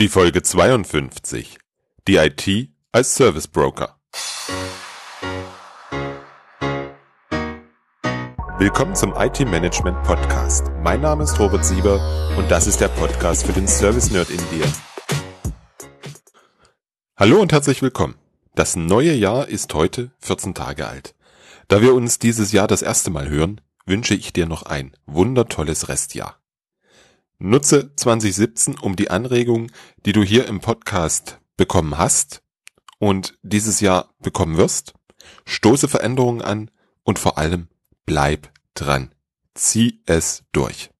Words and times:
Die 0.00 0.08
Folge 0.08 0.40
52. 0.40 1.58
Die 2.08 2.16
IT 2.16 2.70
als 2.90 3.14
Service 3.14 3.46
Broker. 3.46 3.98
Willkommen 8.56 8.94
zum 8.94 9.12
IT 9.14 9.40
Management 9.40 10.02
Podcast. 10.04 10.70
Mein 10.82 11.02
Name 11.02 11.24
ist 11.24 11.38
Robert 11.38 11.66
Sieber 11.66 12.00
und 12.38 12.50
das 12.50 12.66
ist 12.66 12.80
der 12.80 12.88
Podcast 12.88 13.44
für 13.44 13.52
den 13.52 13.68
Service 13.68 14.10
Nerd 14.10 14.30
in 14.30 14.38
dir. 14.48 14.64
Hallo 17.18 17.38
und 17.42 17.52
herzlich 17.52 17.82
willkommen. 17.82 18.14
Das 18.54 18.76
neue 18.76 19.12
Jahr 19.12 19.48
ist 19.48 19.74
heute 19.74 20.12
14 20.20 20.54
Tage 20.54 20.88
alt. 20.88 21.14
Da 21.68 21.82
wir 21.82 21.92
uns 21.92 22.18
dieses 22.18 22.52
Jahr 22.52 22.68
das 22.68 22.80
erste 22.80 23.10
Mal 23.10 23.28
hören, 23.28 23.60
wünsche 23.84 24.14
ich 24.14 24.32
dir 24.32 24.46
noch 24.46 24.62
ein 24.62 24.96
wundertolles 25.04 25.90
Restjahr. 25.90 26.39
Nutze 27.42 27.96
2017, 27.96 28.78
um 28.78 28.96
die 28.96 29.10
Anregungen, 29.10 29.72
die 30.04 30.12
du 30.12 30.22
hier 30.22 30.46
im 30.46 30.60
Podcast 30.60 31.40
bekommen 31.56 31.96
hast 31.96 32.42
und 32.98 33.38
dieses 33.40 33.80
Jahr 33.80 34.14
bekommen 34.18 34.58
wirst, 34.58 34.92
stoße 35.46 35.88
Veränderungen 35.88 36.42
an 36.42 36.70
und 37.02 37.18
vor 37.18 37.38
allem 37.38 37.68
bleib 38.04 38.52
dran. 38.74 39.14
Zieh 39.54 40.02
es 40.04 40.44
durch. 40.52 40.90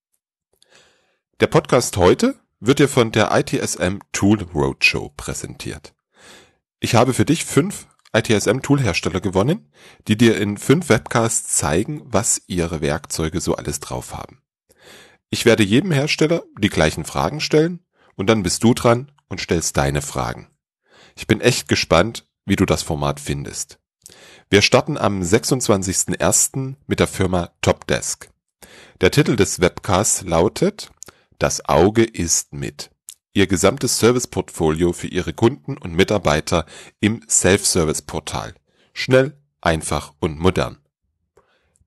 Der 1.41 1.45
Podcast 1.45 1.95
heute 1.97 2.39
wird 2.59 2.79
dir 2.79 2.89
von 2.89 3.11
der 3.11 3.29
ITSM 3.37 3.99
Tool 4.11 4.41
Roadshow 4.41 5.09
präsentiert. 5.15 5.93
Ich 6.79 6.95
habe 6.95 7.13
für 7.13 7.25
dich 7.25 7.45
fünf 7.45 7.85
ITSM 8.13 8.61
Toolhersteller 8.61 9.21
gewonnen, 9.21 9.71
die 10.07 10.17
dir 10.17 10.37
in 10.37 10.57
fünf 10.57 10.89
Webcasts 10.89 11.55
zeigen, 11.55 12.01
was 12.05 12.41
ihre 12.47 12.81
Werkzeuge 12.81 13.41
so 13.41 13.55
alles 13.55 13.79
drauf 13.79 14.15
haben. 14.15 14.40
Ich 15.33 15.45
werde 15.45 15.63
jedem 15.63 15.91
Hersteller 15.91 16.43
die 16.59 16.69
gleichen 16.69 17.05
Fragen 17.05 17.39
stellen 17.39 17.79
und 18.15 18.27
dann 18.27 18.43
bist 18.43 18.65
du 18.65 18.73
dran 18.73 19.13
und 19.29 19.39
stellst 19.39 19.77
deine 19.77 20.01
Fragen. 20.01 20.49
Ich 21.15 21.25
bin 21.25 21.39
echt 21.39 21.69
gespannt, 21.69 22.27
wie 22.45 22.57
du 22.57 22.65
das 22.65 22.83
Format 22.83 23.21
findest. 23.21 23.79
Wir 24.49 24.61
starten 24.61 24.97
am 24.97 25.21
26.01. 25.21 26.75
mit 26.85 26.99
der 26.99 27.07
Firma 27.07 27.51
Topdesk. 27.61 28.29
Der 28.99 29.11
Titel 29.11 29.37
des 29.37 29.61
Webcasts 29.61 30.23
lautet 30.23 30.91
Das 31.39 31.63
Auge 31.69 32.03
ist 32.03 32.51
mit. 32.51 32.91
Ihr 33.31 33.47
gesamtes 33.47 33.99
Serviceportfolio 33.99 34.91
für 34.91 35.07
Ihre 35.07 35.31
Kunden 35.31 35.77
und 35.77 35.95
Mitarbeiter 35.95 36.65
im 36.99 37.21
Self-Service-Portal. 37.25 38.53
Schnell, 38.91 39.41
einfach 39.61 40.13
und 40.19 40.37
modern. 40.37 40.79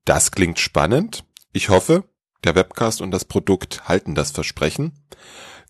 Das 0.03 0.31
klingt 0.31 0.59
spannend. 0.59 1.25
Ich 1.53 1.69
hoffe, 1.69 2.09
der 2.45 2.55
Webcast 2.55 3.01
und 3.01 3.11
das 3.11 3.25
Produkt 3.25 3.87
halten 3.87 4.15
das 4.15 4.31
Versprechen. 4.31 4.93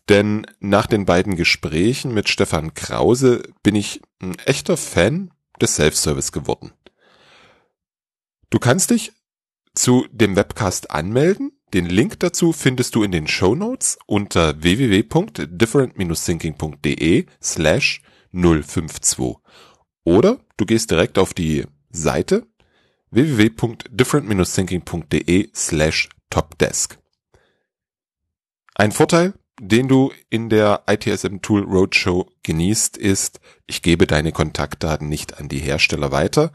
Denn 0.08 0.46
nach 0.60 0.86
den 0.86 1.04
beiden 1.04 1.34
Gesprächen 1.36 2.14
mit 2.14 2.28
Stefan 2.28 2.74
Krause 2.74 3.42
bin 3.62 3.74
ich 3.74 4.00
ein 4.20 4.36
echter 4.44 4.76
Fan 4.76 5.32
des 5.60 5.74
Self-Service 5.76 6.32
geworden. 6.32 6.72
Du 8.50 8.58
kannst 8.58 8.90
dich 8.90 9.12
zu 9.74 10.06
dem 10.12 10.36
Webcast 10.36 10.90
anmelden. 10.92 11.52
Den 11.74 11.86
Link 11.86 12.20
dazu 12.20 12.52
findest 12.52 12.94
du 12.94 13.02
in 13.02 13.10
den 13.10 13.26
Show 13.26 13.56
Notes 13.56 13.98
unter 14.06 14.62
www.different-thinking.de 14.62 17.26
slash 17.42 18.02
052. 18.32 19.34
Oder 20.04 20.38
du 20.56 20.64
gehst 20.64 20.92
direkt 20.92 21.18
auf 21.18 21.34
die 21.34 21.64
Seite 21.90 22.46
www.different-thinking.de 23.10 25.50
slash 25.54 26.08
topdesk. 26.30 26.98
Ein 28.74 28.92
Vorteil, 28.92 29.34
den 29.60 29.88
du 29.88 30.12
in 30.28 30.50
der 30.50 30.82
ITSM 30.86 31.38
Tool 31.40 31.62
Roadshow 31.62 32.30
genießt, 32.42 32.96
ist, 32.96 33.40
ich 33.66 33.82
gebe 33.82 34.06
deine 34.06 34.32
Kontaktdaten 34.32 35.08
nicht 35.08 35.38
an 35.38 35.48
die 35.48 35.60
Hersteller 35.60 36.12
weiter. 36.12 36.52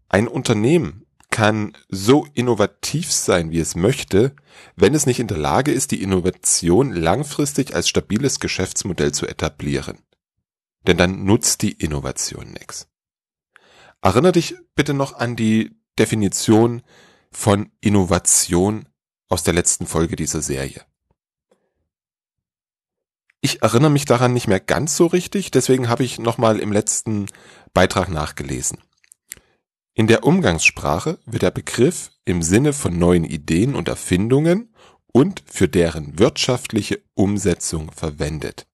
Ein 0.07 0.27
Unternehmen 0.27 1.00
kann 1.31 1.75
so 1.89 2.27
innovativ 2.33 3.11
sein, 3.11 3.49
wie 3.49 3.59
es 3.59 3.75
möchte, 3.75 4.35
wenn 4.75 4.93
es 4.93 5.05
nicht 5.05 5.19
in 5.19 5.27
der 5.27 5.37
Lage 5.37 5.71
ist, 5.71 5.91
die 5.91 6.03
Innovation 6.03 6.91
langfristig 6.91 7.73
als 7.73 7.89
stabiles 7.89 8.39
Geschäftsmodell 8.39 9.13
zu 9.13 9.25
etablieren. 9.25 9.97
Denn 10.85 10.97
dann 10.97 11.25
nutzt 11.25 11.61
die 11.63 11.71
Innovation 11.71 12.51
nichts. 12.51 12.87
Erinner 14.01 14.31
dich 14.31 14.55
bitte 14.75 14.93
noch 14.93 15.13
an 15.13 15.35
die 15.35 15.75
Definition 15.97 16.81
von 17.31 17.71
Innovation 17.79 18.87
aus 19.29 19.43
der 19.43 19.53
letzten 19.53 19.87
Folge 19.87 20.15
dieser 20.15 20.41
Serie. 20.41 20.85
Ich 23.41 23.63
erinnere 23.63 23.89
mich 23.89 24.05
daran 24.05 24.33
nicht 24.33 24.47
mehr 24.47 24.59
ganz 24.59 24.95
so 24.95 25.07
richtig, 25.07 25.49
deswegen 25.49 25.89
habe 25.89 26.03
ich 26.03 26.19
nochmal 26.19 26.59
im 26.59 26.71
letzten 26.71 27.27
Beitrag 27.73 28.09
nachgelesen. 28.09 28.77
In 29.93 30.07
der 30.07 30.23
Umgangssprache 30.23 31.19
wird 31.25 31.43
der 31.43 31.51
Begriff 31.51 32.11
im 32.23 32.41
Sinne 32.41 32.71
von 32.71 32.97
neuen 32.97 33.25
Ideen 33.25 33.75
und 33.75 33.89
Erfindungen 33.89 34.73
und 35.11 35.43
für 35.45 35.67
deren 35.67 36.17
wirtschaftliche 36.17 37.01
Umsetzung 37.13 37.91
verwendet. 37.91 38.67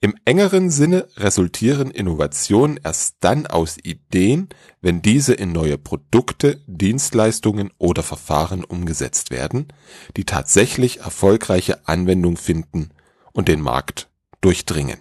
Im 0.00 0.14
engeren 0.24 0.70
Sinne 0.70 1.08
resultieren 1.16 1.90
Innovationen 1.90 2.78
erst 2.84 3.16
dann 3.20 3.46
aus 3.46 3.78
Ideen, 3.82 4.50
wenn 4.82 5.02
diese 5.02 5.32
in 5.32 5.50
neue 5.50 5.78
Produkte, 5.78 6.62
Dienstleistungen 6.66 7.72
oder 7.78 8.02
Verfahren 8.02 8.64
umgesetzt 8.64 9.30
werden, 9.30 9.68
die 10.16 10.24
tatsächlich 10.24 11.00
erfolgreiche 11.00 11.88
Anwendung 11.88 12.36
finden 12.36 12.90
und 13.32 13.48
den 13.48 13.62
Markt 13.62 14.10
durchdringen. 14.42 15.00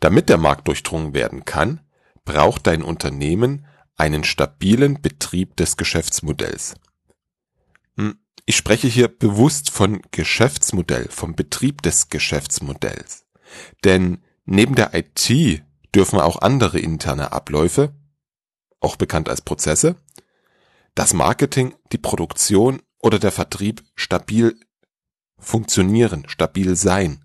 Damit 0.00 0.28
der 0.28 0.38
Markt 0.38 0.68
durchdrungen 0.68 1.12
werden 1.12 1.44
kann, 1.44 1.80
braucht 2.28 2.66
dein 2.66 2.82
Unternehmen 2.82 3.64
einen 3.96 4.22
stabilen 4.22 5.00
Betrieb 5.00 5.56
des 5.56 5.78
Geschäftsmodells. 5.78 6.74
Hm, 7.96 8.18
ich 8.44 8.54
spreche 8.54 8.86
hier 8.86 9.08
bewusst 9.08 9.70
von 9.70 10.02
Geschäftsmodell, 10.10 11.08
vom 11.08 11.34
Betrieb 11.34 11.80
des 11.80 12.10
Geschäftsmodells. 12.10 13.24
Denn 13.82 14.22
neben 14.44 14.74
der 14.74 14.92
IT 14.92 15.64
dürfen 15.94 16.20
auch 16.20 16.42
andere 16.42 16.78
interne 16.78 17.32
Abläufe, 17.32 17.94
auch 18.80 18.96
bekannt 18.96 19.30
als 19.30 19.40
Prozesse, 19.40 19.96
das 20.94 21.14
Marketing, 21.14 21.74
die 21.92 21.98
Produktion 21.98 22.82
oder 22.98 23.18
der 23.18 23.32
Vertrieb 23.32 23.82
stabil 23.94 24.60
funktionieren, 25.38 26.28
stabil 26.28 26.76
sein. 26.76 27.24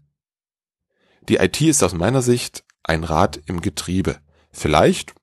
Die 1.27 1.35
IT 1.35 1.59
ist 1.59 1.83
aus 1.83 1.93
meiner 1.93 2.21
Sicht 2.21 2.63
ein 2.83 3.03
Rad 3.03 3.41
im 3.47 3.59
Getriebe. 3.59 4.22
Vielleicht 4.53 5.13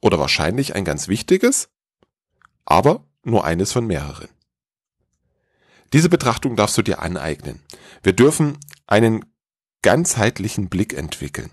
oder 0.00 0.18
wahrscheinlich 0.18 0.74
ein 0.74 0.84
ganz 0.84 1.06
wichtiges, 1.06 1.68
aber 2.64 3.04
nur 3.22 3.44
eines 3.44 3.70
von 3.70 3.86
mehreren. 3.86 4.28
Diese 5.92 6.08
Betrachtung 6.08 6.56
darfst 6.56 6.76
du 6.78 6.82
dir 6.82 7.00
aneignen. 7.00 7.60
Wir 8.02 8.14
dürfen 8.14 8.58
einen 8.86 9.24
ganzheitlichen 9.82 10.68
Blick 10.68 10.94
entwickeln. 10.94 11.50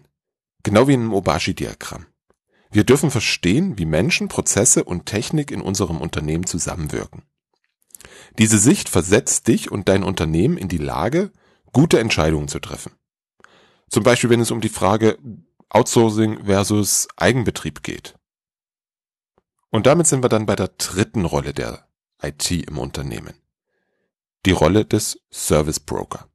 Genau 0.64 0.88
wie 0.88 0.94
in 0.94 1.02
einem 1.02 1.14
Obashi-Diagramm. 1.14 2.06
Wir 2.72 2.84
dürfen 2.84 3.12
verstehen, 3.12 3.78
wie 3.78 3.86
Menschen, 3.86 4.28
Prozesse 4.28 4.84
und 4.84 5.06
Technik 5.06 5.52
in 5.52 5.62
unserem 5.62 6.00
Unternehmen 6.00 6.46
zusammenwirken. 6.46 7.24
Diese 8.38 8.60
Sicht 8.60 8.90
versetzt 8.90 9.48
dich 9.48 9.72
und 9.72 9.90
dein 9.90 10.04
Unternehmen 10.04 10.58
in 10.58 10.68
die 10.68 10.78
Lage, 10.78 11.32
gute 11.74 12.00
Entscheidungen 12.00 12.48
zu 12.48 12.60
treffen. 12.60 12.94
Zum 13.90 14.04
Beispiel, 14.04 14.30
wenn 14.30 14.40
es 14.40 14.52
um 14.52 14.62
die 14.62 14.70
Frage 14.70 15.18
Outsourcing 15.70 16.46
versus 16.46 17.08
Eigenbetrieb 17.16 17.84
geht. 17.84 18.16
Und 19.70 19.86
damit 19.86 20.08
sind 20.08 20.24
wir 20.24 20.30
dann 20.30 20.46
bei 20.46 20.56
der 20.56 20.70
dritten 20.70 21.26
Rolle 21.26 21.54
der 21.54 21.88
IT 22.22 22.50
im 22.52 22.78
Unternehmen. 22.78 23.36
Die 24.46 24.52
Rolle 24.52 24.86
des 24.86 25.22
Service 25.32 25.80
Broker. 25.80 26.28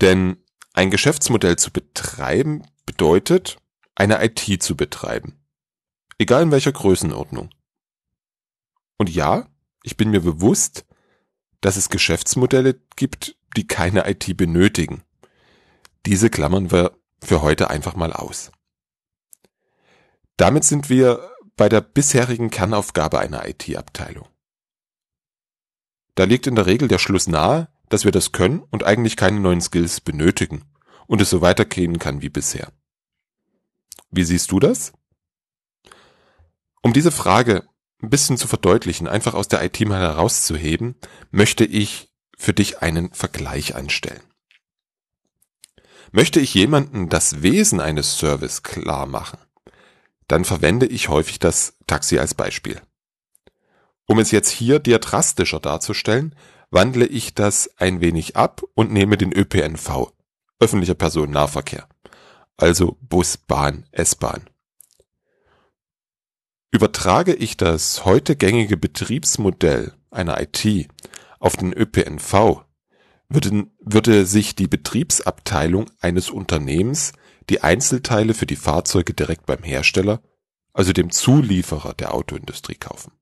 Denn 0.00 0.36
ein 0.74 0.90
Geschäftsmodell 0.90 1.56
zu 1.56 1.70
betreiben 1.70 2.62
bedeutet, 2.86 3.56
eine 3.94 4.24
IT 4.24 4.62
zu 4.62 4.76
betreiben. 4.76 5.40
Egal 6.18 6.42
in 6.44 6.50
welcher 6.50 6.72
Größenordnung. 6.72 7.50
Und 8.96 9.10
ja, 9.10 9.48
ich 9.82 9.96
bin 9.96 10.10
mir 10.10 10.20
bewusst, 10.20 10.84
dass 11.60 11.76
es 11.76 11.88
Geschäftsmodelle 11.88 12.80
gibt, 12.96 13.36
die 13.56 13.66
keine 13.66 14.08
IT 14.08 14.36
benötigen. 14.36 15.02
Diese 16.06 16.30
klammern 16.30 16.70
wir 16.70 16.96
für 17.24 17.42
heute 17.42 17.70
einfach 17.70 17.96
mal 17.96 18.12
aus. 18.12 18.52
Damit 20.36 20.64
sind 20.64 20.88
wir 20.88 21.30
bei 21.56 21.68
der 21.68 21.80
bisherigen 21.80 22.50
Kernaufgabe 22.50 23.18
einer 23.18 23.48
IT-Abteilung. 23.48 24.28
Da 26.14 26.24
liegt 26.24 26.46
in 26.46 26.54
der 26.54 26.66
Regel 26.66 26.88
der 26.88 26.98
Schluss 26.98 27.26
nahe, 27.26 27.68
dass 27.88 28.04
wir 28.04 28.12
das 28.12 28.32
können 28.32 28.60
und 28.70 28.84
eigentlich 28.84 29.16
keine 29.16 29.40
neuen 29.40 29.60
Skills 29.60 30.00
benötigen 30.00 30.64
und 31.06 31.20
es 31.20 31.30
so 31.30 31.40
weitergehen 31.40 31.98
kann 31.98 32.22
wie 32.22 32.30
bisher. 32.30 32.72
Wie 34.10 34.24
siehst 34.24 34.50
du 34.50 34.60
das? 34.60 34.92
Um 36.82 36.92
diese 36.92 37.12
Frage 37.12 37.68
ein 38.02 38.10
bisschen 38.10 38.36
zu 38.36 38.46
verdeutlichen, 38.46 39.08
einfach 39.08 39.34
aus 39.34 39.48
der 39.48 39.64
IT 39.64 39.80
mal 39.88 40.00
herauszuheben, 40.00 40.96
möchte 41.30 41.64
ich 41.64 42.12
für 42.36 42.52
dich 42.52 42.80
einen 42.80 43.12
Vergleich 43.12 43.74
anstellen. 43.74 44.22
Möchte 46.16 46.38
ich 46.38 46.54
jemanden 46.54 47.08
das 47.08 47.42
Wesen 47.42 47.80
eines 47.80 48.16
Service 48.16 48.62
klar 48.62 49.04
machen, 49.04 49.40
dann 50.28 50.44
verwende 50.44 50.86
ich 50.86 51.08
häufig 51.08 51.40
das 51.40 51.76
Taxi 51.88 52.20
als 52.20 52.34
Beispiel. 52.34 52.80
Um 54.06 54.20
es 54.20 54.30
jetzt 54.30 54.50
hier 54.50 54.78
dir 54.78 55.00
drastischer 55.00 55.58
darzustellen, 55.58 56.36
wandle 56.70 57.04
ich 57.04 57.34
das 57.34 57.68
ein 57.78 58.00
wenig 58.00 58.36
ab 58.36 58.62
und 58.74 58.92
nehme 58.92 59.18
den 59.18 59.32
ÖPNV, 59.32 60.12
öffentlicher 60.60 60.94
Personennahverkehr, 60.94 61.88
also 62.56 62.96
Bus, 63.00 63.36
Bahn, 63.36 63.84
S-Bahn. 63.90 64.48
Übertrage 66.70 67.34
ich 67.34 67.56
das 67.56 68.04
heute 68.04 68.36
gängige 68.36 68.76
Betriebsmodell 68.76 69.94
einer 70.12 70.40
IT 70.40 70.88
auf 71.40 71.56
den 71.56 71.72
ÖPNV, 71.72 72.63
würde, 73.34 73.66
würde 73.80 74.26
sich 74.26 74.54
die 74.54 74.68
Betriebsabteilung 74.68 75.90
eines 76.00 76.30
Unternehmens 76.30 77.12
die 77.50 77.62
Einzelteile 77.62 78.34
für 78.34 78.46
die 78.46 78.56
Fahrzeuge 78.56 79.12
direkt 79.12 79.46
beim 79.46 79.62
Hersteller, 79.62 80.22
also 80.72 80.92
dem 80.92 81.10
Zulieferer 81.10 81.94
der 81.94 82.14
Autoindustrie 82.14 82.76
kaufen. 82.76 83.12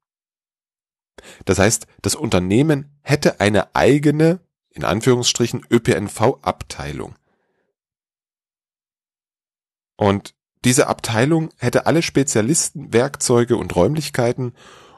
Das 1.45 1.59
heißt, 1.59 1.87
das 2.03 2.15
Unternehmen 2.15 2.99
hätte 3.03 3.41
eine 3.41 3.75
eigene, 3.75 4.41
in 4.71 4.85
Anführungsstrichen, 4.85 5.65
ÖPNV-Abteilung. 5.71 7.17
Und 9.97 10.35
diese 10.65 10.87
Abteilung 10.87 11.51
hätte 11.59 11.87
alle 11.87 12.03
Spezialisten, 12.03 12.93
Werkzeuge 12.93 13.57
und 13.57 13.75
Räumlichkeiten, 13.75 14.55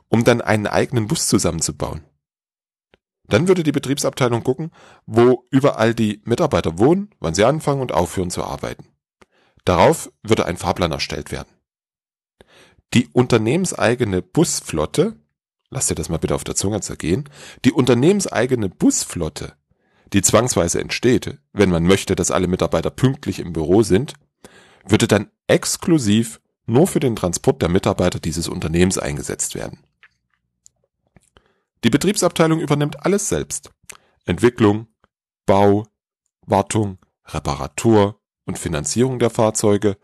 um 0.08 0.24
dann 0.24 0.40
einen 0.40 0.66
eigenen 0.66 1.08
Bus 1.08 1.26
zusammenzubauen. 1.26 2.04
Dann 3.28 3.48
würde 3.48 3.62
die 3.62 3.72
Betriebsabteilung 3.72 4.44
gucken, 4.44 4.70
wo 5.06 5.44
überall 5.50 5.94
die 5.94 6.20
Mitarbeiter 6.24 6.78
wohnen, 6.78 7.10
wann 7.20 7.34
sie 7.34 7.44
anfangen 7.44 7.80
und 7.80 7.92
aufhören 7.92 8.30
zu 8.30 8.44
arbeiten. 8.44 8.86
Darauf 9.64 10.12
würde 10.22 10.46
ein 10.46 10.58
Fahrplan 10.58 10.92
erstellt 10.92 11.32
werden. 11.32 11.48
Die 12.92 13.08
unternehmenseigene 13.08 14.22
Busflotte, 14.22 15.16
lass 15.70 15.86
dir 15.86 15.94
das 15.94 16.10
mal 16.10 16.18
bitte 16.18 16.34
auf 16.34 16.44
der 16.44 16.54
Zunge 16.54 16.80
zergehen, 16.80 17.28
die 17.64 17.72
unternehmenseigene 17.72 18.68
Busflotte, 18.68 19.54
die 20.12 20.22
zwangsweise 20.22 20.80
entsteht, 20.80 21.38
wenn 21.52 21.70
man 21.70 21.84
möchte, 21.84 22.14
dass 22.14 22.30
alle 22.30 22.46
Mitarbeiter 22.46 22.90
pünktlich 22.90 23.40
im 23.40 23.52
Büro 23.52 23.82
sind, 23.82 24.14
würde 24.86 25.08
dann 25.08 25.30
exklusiv 25.46 26.40
nur 26.66 26.86
für 26.86 27.00
den 27.00 27.16
Transport 27.16 27.62
der 27.62 27.68
Mitarbeiter 27.68 28.20
dieses 28.20 28.48
Unternehmens 28.48 28.98
eingesetzt 28.98 29.54
werden. 29.54 29.80
Die 31.84 31.90
Betriebsabteilung 31.90 32.60
übernimmt 32.60 33.04
alles 33.04 33.28
selbst. 33.28 33.70
Entwicklung, 34.24 34.88
Bau, 35.44 35.86
Wartung, 36.40 36.98
Reparatur 37.26 38.20
und 38.46 38.58
Finanzierung 38.58 39.18
der 39.18 39.28
Fahrzeuge 39.28 39.98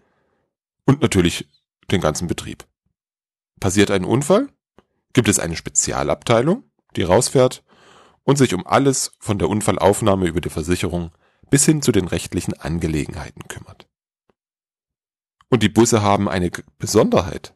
und 0.85 1.01
natürlich 1.01 1.49
den 1.91 2.03
ganzen 2.03 2.29
Betrieb. 2.29 2.67
Passiert 3.61 3.91
ein 3.91 4.05
Unfall, 4.05 4.49
gibt 5.15 5.29
es 5.29 5.39
eine 5.39 5.57
Spezialabteilung, 5.57 6.71
die 6.97 7.03
rausfährt 7.03 7.65
und 8.25 8.37
sich 8.37 8.53
um 8.53 8.67
alles 8.67 9.13
von 9.19 9.39
der 9.39 9.49
Unfallaufnahme 9.49 10.27
über 10.27 10.43
die 10.43 10.51
Versicherung 10.51 11.13
bis 11.49 11.65
hin 11.65 11.81
zu 11.81 11.93
den 11.93 12.09
rechtlichen 12.09 12.55
Angelegenheiten 12.55 13.49
kümmert. 13.49 13.89
Und 15.49 15.63
die 15.63 15.69
Busse 15.71 16.03
haben 16.03 16.29
eine 16.29 16.51
Besonderheit. 16.79 17.55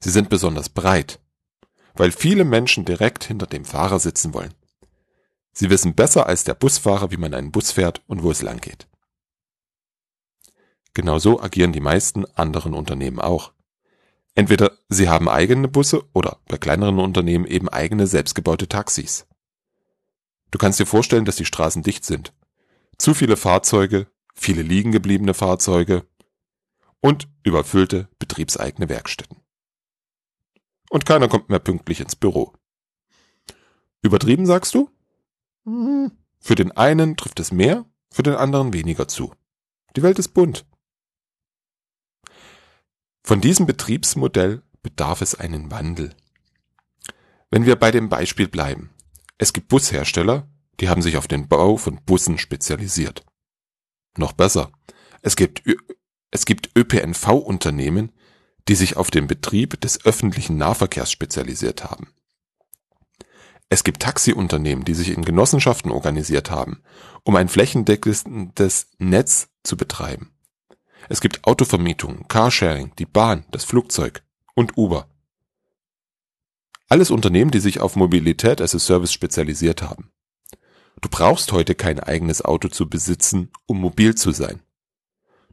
Sie 0.00 0.10
sind 0.10 0.28
besonders 0.28 0.68
breit, 0.68 1.20
weil 1.94 2.12
viele 2.12 2.44
Menschen 2.44 2.84
direkt 2.84 3.24
hinter 3.24 3.46
dem 3.46 3.64
Fahrer 3.64 3.98
sitzen 3.98 4.34
wollen. 4.34 4.54
Sie 5.52 5.70
wissen 5.70 5.94
besser 5.94 6.26
als 6.26 6.44
der 6.44 6.54
Busfahrer, 6.54 7.10
wie 7.10 7.16
man 7.16 7.34
einen 7.34 7.52
Bus 7.52 7.72
fährt 7.72 8.02
und 8.06 8.22
wo 8.22 8.30
es 8.30 8.42
lang 8.42 8.60
geht. 8.60 8.86
Genauso 10.94 11.40
agieren 11.40 11.72
die 11.72 11.80
meisten 11.80 12.24
anderen 12.34 12.74
Unternehmen 12.74 13.20
auch. 13.20 13.52
Entweder 14.34 14.72
sie 14.88 15.08
haben 15.08 15.28
eigene 15.28 15.68
Busse 15.68 16.04
oder 16.12 16.38
bei 16.48 16.56
kleineren 16.56 16.98
Unternehmen 16.98 17.46
eben 17.46 17.68
eigene 17.68 18.06
selbstgebaute 18.06 18.68
Taxis. 18.68 19.26
Du 20.50 20.58
kannst 20.58 20.80
dir 20.80 20.86
vorstellen, 20.86 21.24
dass 21.24 21.36
die 21.36 21.44
Straßen 21.44 21.82
dicht 21.82 22.04
sind. 22.04 22.32
Zu 22.98 23.14
viele 23.14 23.36
Fahrzeuge, 23.36 24.06
viele 24.34 24.62
liegen 24.62 24.92
gebliebene 24.92 25.34
Fahrzeuge, 25.34 26.06
und 27.00 27.28
überfüllte 27.42 28.08
betriebseigene 28.18 28.88
Werkstätten. 28.88 29.39
Und 30.90 31.06
keiner 31.06 31.28
kommt 31.28 31.48
mehr 31.48 31.60
pünktlich 31.60 32.00
ins 32.00 32.16
Büro. 32.16 32.52
Übertrieben, 34.02 34.44
sagst 34.44 34.74
du? 34.74 34.90
Hm, 35.64 36.10
für 36.40 36.56
den 36.56 36.72
einen 36.72 37.16
trifft 37.16 37.38
es 37.38 37.52
mehr, 37.52 37.86
für 38.10 38.24
den 38.24 38.34
anderen 38.34 38.72
weniger 38.72 39.06
zu. 39.06 39.32
Die 39.96 40.02
Welt 40.02 40.18
ist 40.18 40.34
bunt. 40.34 40.66
Von 43.22 43.40
diesem 43.40 43.66
Betriebsmodell 43.66 44.62
bedarf 44.82 45.20
es 45.22 45.36
einen 45.36 45.70
Wandel. 45.70 46.14
Wenn 47.50 47.66
wir 47.66 47.76
bei 47.76 47.92
dem 47.92 48.08
Beispiel 48.08 48.48
bleiben. 48.48 48.90
Es 49.38 49.52
gibt 49.52 49.68
Bushersteller, 49.68 50.48
die 50.80 50.88
haben 50.88 51.02
sich 51.02 51.16
auf 51.16 51.28
den 51.28 51.46
Bau 51.46 51.76
von 51.76 52.02
Bussen 52.04 52.36
spezialisiert. 52.36 53.24
Noch 54.16 54.32
besser. 54.32 54.72
Es 55.22 55.36
gibt 55.36 55.62
es 56.32 56.46
gibt 56.46 56.70
ÖPNV-Unternehmen, 56.76 58.12
die 58.68 58.74
sich 58.74 58.96
auf 58.96 59.10
den 59.10 59.26
Betrieb 59.26 59.80
des 59.80 60.04
öffentlichen 60.04 60.56
Nahverkehrs 60.56 61.10
spezialisiert 61.10 61.84
haben. 61.84 62.08
Es 63.68 63.84
gibt 63.84 64.02
Taxiunternehmen, 64.02 64.84
die 64.84 64.94
sich 64.94 65.10
in 65.10 65.24
Genossenschaften 65.24 65.92
organisiert 65.92 66.50
haben, 66.50 66.82
um 67.22 67.36
ein 67.36 67.48
flächendeckendes 67.48 68.88
Netz 68.98 69.48
zu 69.62 69.76
betreiben. 69.76 70.32
Es 71.08 71.20
gibt 71.20 71.44
Autovermietungen, 71.44 72.26
Carsharing, 72.28 72.92
die 72.98 73.06
Bahn, 73.06 73.44
das 73.52 73.64
Flugzeug 73.64 74.22
und 74.54 74.76
Uber. 74.76 75.08
Alles 76.88 77.12
Unternehmen, 77.12 77.52
die 77.52 77.60
sich 77.60 77.80
auf 77.80 77.94
Mobilität 77.94 78.60
as 78.60 78.74
a 78.74 78.80
Service 78.80 79.12
spezialisiert 79.12 79.82
haben. 79.82 80.10
Du 81.00 81.08
brauchst 81.08 81.52
heute 81.52 81.76
kein 81.76 82.00
eigenes 82.00 82.44
Auto 82.44 82.68
zu 82.68 82.88
besitzen, 82.88 83.50
um 83.66 83.80
mobil 83.80 84.16
zu 84.16 84.32
sein. 84.32 84.60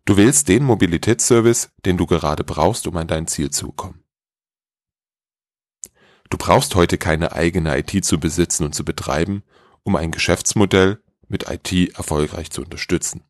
Du 0.08 0.16
wählst 0.16 0.48
den 0.48 0.64
Mobilitätsservice, 0.64 1.70
den 1.86 1.98
du 1.98 2.06
gerade 2.06 2.46
brauchst, 2.46 2.88
um 2.88 2.96
an 2.96 3.10
dein 3.10 3.28
Ziel 3.28 3.52
zu 3.52 3.74
kommen. 3.74 4.06
Du 6.30 6.38
brauchst 6.38 6.76
heute 6.76 6.98
keine 6.98 7.34
eigene 7.34 7.78
IT 7.78 8.06
zu 8.06 8.18
besitzen 8.18 8.64
und 8.64 8.74
zu 8.74 8.86
betreiben, 8.86 9.44
um 9.84 9.98
ein 9.98 10.12
Geschäftsmodell 10.12 11.04
mit 11.28 11.50
IT 11.50 11.98
erfolgreich 11.98 12.52
zu 12.52 12.62
unterstützen. 12.62 13.26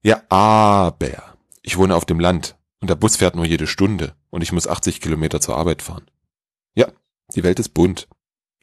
Ja, 0.00 0.22
aber 0.28 1.34
ich 1.62 1.76
wohne 1.76 1.96
auf 1.96 2.04
dem 2.04 2.20
Land 2.20 2.56
und 2.80 2.88
der 2.88 2.94
Bus 2.94 3.16
fährt 3.16 3.34
nur 3.34 3.44
jede 3.44 3.66
Stunde 3.66 4.14
und 4.30 4.42
ich 4.42 4.52
muss 4.52 4.68
80 4.68 5.00
Kilometer 5.00 5.40
zur 5.40 5.56
Arbeit 5.56 5.82
fahren. 5.82 6.08
Ja, 6.76 6.86
die 7.34 7.42
Welt 7.42 7.58
ist 7.58 7.70
bunt. 7.70 8.06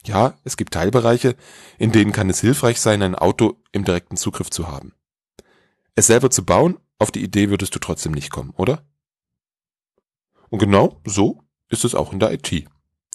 Ja, 0.05 0.37
es 0.45 0.55
gibt 0.55 0.75
Teilbereiche, 0.75 1.35
in 1.77 1.91
denen 1.91 2.13
kann 2.13 2.29
es 2.29 2.39
hilfreich 2.39 2.79
sein, 2.79 3.01
ein 3.01 3.15
Auto 3.15 3.61
im 3.73 3.83
direkten 3.83 4.15
Zugriff 4.15 4.49
zu 4.49 4.69
haben. 4.69 4.93
Es 5.99 6.07
selber 6.07 6.31
zu 6.31 6.45
bauen, 6.45 6.79
auf 6.97 7.11
die 7.11 7.21
Idee 7.21 7.49
würdest 7.49 7.75
du 7.75 7.79
trotzdem 7.79 8.13
nicht 8.13 8.31
kommen, 8.31 8.51
oder? 8.51 8.87
Und 10.47 10.59
genau 10.59 11.01
so 11.03 11.43
ist 11.67 11.83
es 11.83 11.93
auch 11.93 12.13
in 12.13 12.21
der 12.21 12.31
IT. 12.31 12.69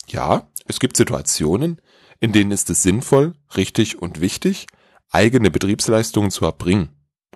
Ja, 0.08 0.50
es 0.66 0.80
gibt 0.80 0.98
Situationen, 0.98 1.80
in 2.20 2.32
denen 2.32 2.50
ist 2.50 2.68
es 2.68 2.82
sinnvoll, 2.82 3.36
richtig 3.56 4.02
und 4.02 4.20
wichtig, 4.20 4.66
eigene 5.08 5.50
Betriebsleistungen 5.50 6.30
zu 6.30 6.44
erbringen 6.44 6.90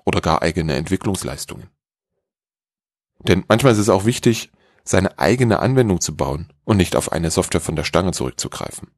oder 0.05 0.21
gar 0.21 0.43
eigene 0.43 0.75
Entwicklungsleistungen. 0.75 1.71
Denn 3.21 3.47
manchmal 3.49 3.73
ist 3.73 3.79
es 3.79 3.89
auch 3.89 4.05
wichtig, 4.05 4.53
seine 4.85 5.19
eigene 5.19 5.61
Anwendung 5.61 6.03
zu 6.03 6.15
bauen 6.15 6.53
und 6.65 6.77
nicht 6.77 6.95
auf 6.95 7.11
eine 7.11 7.31
Software 7.31 7.63
von 7.63 7.75
der 7.75 7.85
Stange 7.85 8.13
zurückzugreifen. 8.13 8.91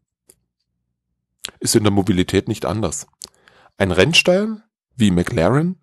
Ist 1.60 1.76
in 1.76 1.84
der 1.84 1.92
Mobilität 1.92 2.48
nicht 2.48 2.64
anders. 2.64 3.06
Ein 3.76 3.92
Rennstall 3.92 4.64
wie 4.96 5.12
McLaren 5.12 5.79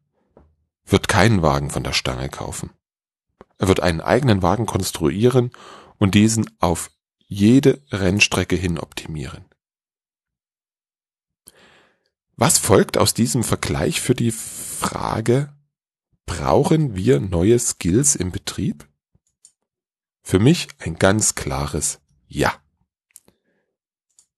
wird 0.87 1.07
keinen 1.07 1.41
Wagen 1.41 1.69
von 1.69 1.83
der 1.83 1.93
Stange 1.93 2.29
kaufen. 2.29 2.71
Er 3.57 3.67
wird 3.67 3.81
einen 3.81 4.01
eigenen 4.01 4.41
Wagen 4.41 4.65
konstruieren 4.65 5.51
und 5.97 6.15
diesen 6.15 6.49
auf 6.59 6.91
jede 7.27 7.83
Rennstrecke 7.91 8.55
hin 8.55 8.79
optimieren. 8.79 9.45
Was 12.37 12.57
folgt 12.57 12.97
aus 12.97 13.13
diesem 13.13 13.43
Vergleich 13.43 13.99
für 13.99 14.15
die 14.15 14.31
Frage, 14.31 15.53
brauchen 16.25 16.95
wir 16.95 17.19
neue 17.19 17.57
Skills 17.57 18.15
im 18.15 18.31
Betrieb? 18.31 18.87
Für 20.21 20.39
mich 20.39 20.67
ein 20.79 20.95
ganz 20.95 21.35
klares 21.35 21.99
Ja. 22.27 22.53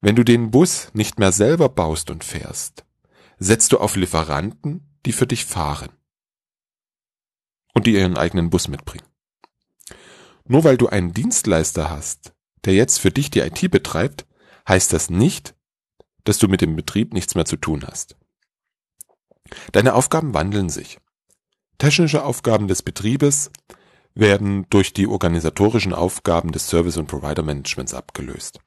Wenn 0.01 0.15
du 0.15 0.23
den 0.23 0.49
Bus 0.49 0.89
nicht 0.93 1.19
mehr 1.19 1.33
selber 1.33 1.67
baust 1.67 2.09
und 2.09 2.23
fährst, 2.23 2.85
setzt 3.37 3.73
du 3.73 3.79
auf 3.79 3.97
Lieferanten, 3.97 4.97
die 5.05 5.11
für 5.11 5.27
dich 5.27 5.45
fahren 5.45 5.98
und 7.73 7.87
die 7.87 7.93
ihren 7.93 8.17
eigenen 8.17 8.49
Bus 8.49 8.67
mitbringen. 8.67 9.05
Nur 10.45 10.63
weil 10.63 10.77
du 10.77 10.87
einen 10.87 11.13
Dienstleister 11.13 11.89
hast, 11.89 12.33
der 12.65 12.73
jetzt 12.73 12.99
für 12.99 13.11
dich 13.11 13.29
die 13.29 13.39
IT 13.39 13.69
betreibt, 13.71 14.25
heißt 14.67 14.91
das 14.93 15.09
nicht, 15.09 15.55
dass 16.23 16.37
du 16.37 16.47
mit 16.47 16.61
dem 16.61 16.75
Betrieb 16.75 17.13
nichts 17.13 17.35
mehr 17.35 17.45
zu 17.45 17.55
tun 17.55 17.83
hast. 17.87 18.15
Deine 19.71 19.93
Aufgaben 19.93 20.33
wandeln 20.33 20.69
sich. 20.69 20.99
Technische 21.77 22.23
Aufgaben 22.23 22.67
des 22.67 22.83
Betriebes 22.83 23.51
werden 24.13 24.65
durch 24.69 24.93
die 24.93 25.07
organisatorischen 25.07 25.93
Aufgaben 25.93 26.51
des 26.51 26.67
Service- 26.67 26.97
und 26.97 27.07
Provider-Managements 27.07 27.93
abgelöst. 27.93 28.59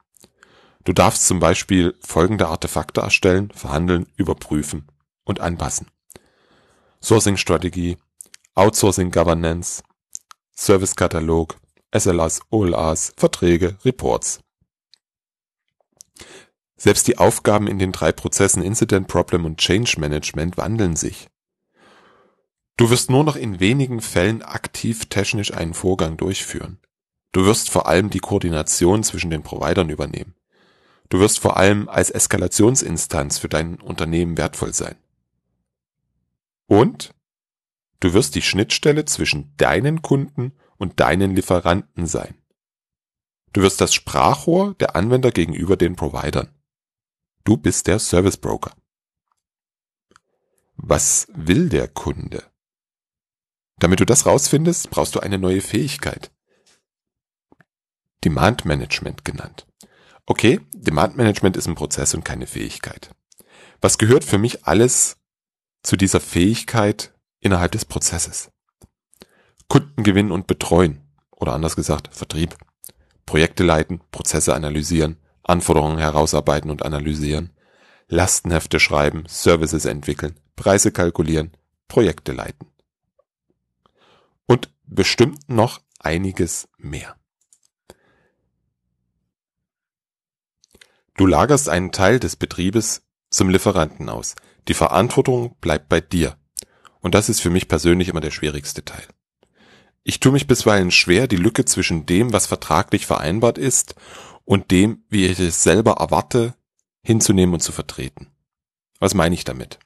Du 0.83 0.93
darfst 0.93 1.27
zum 1.27 1.39
Beispiel 1.39 1.95
folgende 2.01 2.47
Artefakte 2.47 3.01
erstellen, 3.01 3.51
verhandeln, 3.53 4.07
überprüfen 4.17 4.87
und 5.23 5.39
anpassen. 5.39 5.87
Sourcing-Strategie, 7.01 7.97
Outsourcing-Governance, 8.55 9.81
Service-Katalog, 10.55 11.55
SLAs, 11.91 12.41
OLAs, 12.51 13.13
Verträge, 13.17 13.77
Reports. 13.83 14.41
Selbst 16.75 17.07
die 17.07 17.17
Aufgaben 17.17 17.67
in 17.67 17.79
den 17.79 17.91
drei 17.91 18.11
Prozessen 18.11 18.61
Incident, 18.61 19.07
Problem 19.07 19.45
und 19.45 19.57
Change 19.57 19.99
Management 19.99 20.57
wandeln 20.57 20.95
sich. 20.95 21.29
Du 22.77 22.91
wirst 22.91 23.09
nur 23.09 23.23
noch 23.23 23.35
in 23.35 23.59
wenigen 23.59 24.01
Fällen 24.01 24.43
aktiv 24.43 25.07
technisch 25.07 25.53
einen 25.53 25.73
Vorgang 25.73 26.17
durchführen. 26.17 26.79
Du 27.31 27.45
wirst 27.45 27.71
vor 27.71 27.87
allem 27.87 28.11
die 28.11 28.19
Koordination 28.19 29.03
zwischen 29.03 29.31
den 29.31 29.41
Providern 29.41 29.89
übernehmen. 29.89 30.35
Du 31.09 31.19
wirst 31.19 31.39
vor 31.39 31.57
allem 31.57 31.89
als 31.89 32.11
Eskalationsinstanz 32.11 33.39
für 33.39 33.49
dein 33.49 33.81
Unternehmen 33.81 34.37
wertvoll 34.37 34.73
sein. 34.73 34.95
Und 36.67 37.13
du 37.99 38.13
wirst 38.13 38.35
die 38.35 38.41
Schnittstelle 38.41 39.05
zwischen 39.05 39.55
deinen 39.57 40.01
Kunden 40.01 40.53
und 40.77 40.99
deinen 40.99 41.35
Lieferanten 41.35 42.05
sein. 42.05 42.35
Du 43.53 43.61
wirst 43.61 43.79
das 43.81 43.93
Sprachrohr 43.93 44.73
der 44.75 44.95
Anwender 44.95 45.31
gegenüber 45.31 45.77
den 45.77 45.95
Providern. 45.95 46.49
Du 47.43 47.57
bist 47.57 47.87
der 47.87 47.99
Service 47.99 48.37
Broker. 48.37 48.75
Was 50.75 51.27
will 51.33 51.69
der 51.69 51.87
Kunde? 51.87 52.43
Damit 53.77 53.99
du 53.99 54.05
das 54.05 54.25
rausfindest, 54.25 54.89
brauchst 54.89 55.15
du 55.15 55.19
eine 55.19 55.37
neue 55.37 55.61
Fähigkeit. 55.61 56.31
Demand 58.23 58.65
Management 58.65 59.25
genannt. 59.25 59.67
Okay, 60.25 60.61
Demand 60.73 61.17
Management 61.17 61.57
ist 61.57 61.67
ein 61.67 61.75
Prozess 61.75 62.13
und 62.13 62.23
keine 62.23 62.47
Fähigkeit. 62.47 63.13
Was 63.81 63.97
gehört 63.97 64.23
für 64.23 64.37
mich 64.37 64.65
alles 64.65 65.17
zu 65.83 65.97
dieser 65.97 66.21
Fähigkeit 66.21 67.12
innerhalb 67.43 67.71
des 67.71 67.85
Prozesses? 67.85 68.51
Kunden 69.67 70.03
gewinnen 70.03 70.31
und 70.31 70.47
betreuen 70.47 71.01
oder 71.31 71.53
anders 71.53 71.75
gesagt 71.75 72.09
Vertrieb. 72.11 72.57
Projekte 73.25 73.63
leiten, 73.63 74.01
Prozesse 74.11 74.53
analysieren, 74.53 75.17
Anforderungen 75.43 75.97
herausarbeiten 75.97 76.69
und 76.71 76.83
analysieren, 76.83 77.51
Lastenhefte 78.07 78.79
schreiben, 78.79 79.23
Services 79.27 79.85
entwickeln, 79.85 80.39
Preise 80.55 80.91
kalkulieren, 80.91 81.51
Projekte 81.87 82.31
leiten. 82.31 82.67
Und 84.45 84.69
bestimmt 84.85 85.49
noch 85.49 85.81
einiges 85.99 86.67
mehr. 86.77 87.15
Du 91.15 91.25
lagerst 91.25 91.69
einen 91.69 91.91
Teil 91.91 92.19
des 92.19 92.35
Betriebes 92.35 93.03
zum 93.29 93.49
Lieferanten 93.49 94.09
aus. 94.09 94.35
Die 94.67 94.73
Verantwortung 94.73 95.55
bleibt 95.61 95.89
bei 95.89 96.01
dir. 96.01 96.37
Und 97.03 97.13
das 97.13 97.29
ist 97.29 97.41
für 97.41 97.51
mich 97.51 97.67
persönlich 97.67 98.07
immer 98.07 98.21
der 98.21 98.31
schwierigste 98.31 98.83
Teil. 98.83 99.05
Ich 100.03 100.19
tue 100.19 100.31
mich 100.31 100.47
bisweilen 100.47 100.89
schwer, 100.89 101.27
die 101.27 101.35
Lücke 101.35 101.65
zwischen 101.65 102.05
dem, 102.05 102.33
was 102.33 102.47
vertraglich 102.47 103.05
vereinbart 103.05 103.57
ist, 103.59 103.95
und 104.45 104.71
dem, 104.71 105.03
wie 105.09 105.25
ich 105.25 105.39
es 105.39 105.63
selber 105.63 105.97
erwarte, 105.99 106.55
hinzunehmen 107.03 107.53
und 107.53 107.59
zu 107.59 107.71
vertreten. 107.71 108.27
Was 108.99 109.13
meine 109.13 109.35
ich 109.35 109.43
damit? 109.43 109.79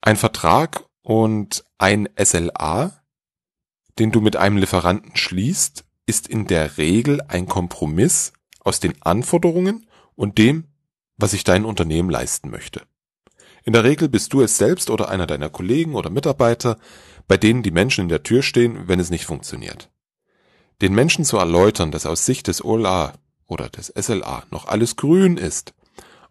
Ein 0.00 0.16
Vertrag 0.16 0.84
und 1.02 1.64
ein 1.78 2.08
SLA, 2.22 3.02
den 3.98 4.12
du 4.12 4.20
mit 4.20 4.36
einem 4.36 4.58
Lieferanten 4.58 5.16
schließt, 5.16 5.84
ist 6.06 6.28
in 6.28 6.46
der 6.46 6.76
Regel 6.76 7.22
ein 7.28 7.46
Kompromiss 7.46 8.32
aus 8.60 8.80
den 8.80 9.00
Anforderungen 9.02 9.86
und 10.14 10.36
dem, 10.38 10.68
was 11.16 11.30
sich 11.30 11.44
dein 11.44 11.64
Unternehmen 11.64 12.10
leisten 12.10 12.50
möchte. 12.50 12.82
In 13.64 13.72
der 13.72 13.84
Regel 13.84 14.08
bist 14.08 14.32
du 14.32 14.42
es 14.42 14.58
selbst 14.58 14.90
oder 14.90 15.08
einer 15.08 15.26
deiner 15.26 15.48
Kollegen 15.48 15.94
oder 15.94 16.10
Mitarbeiter, 16.10 16.78
bei 17.26 17.38
denen 17.38 17.62
die 17.62 17.70
Menschen 17.70 18.02
in 18.02 18.08
der 18.08 18.22
Tür 18.22 18.42
stehen, 18.42 18.86
wenn 18.88 19.00
es 19.00 19.10
nicht 19.10 19.24
funktioniert. 19.24 19.90
Den 20.82 20.94
Menschen 20.94 21.24
zu 21.24 21.38
erläutern, 21.38 21.90
dass 21.90 22.04
aus 22.04 22.26
Sicht 22.26 22.46
des 22.46 22.62
OLA 22.62 23.14
oder 23.46 23.70
des 23.70 23.92
SLA 23.98 24.44
noch 24.50 24.66
alles 24.66 24.96
grün 24.96 25.38
ist, 25.38 25.72